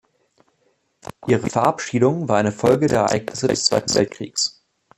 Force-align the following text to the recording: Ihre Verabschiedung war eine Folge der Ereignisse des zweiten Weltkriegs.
Ihre 1.27 1.47
Verabschiedung 1.47 2.27
war 2.27 2.37
eine 2.39 2.51
Folge 2.51 2.87
der 2.87 3.01
Ereignisse 3.01 3.47
des 3.47 3.65
zweiten 3.65 3.93
Weltkriegs. 3.93 4.63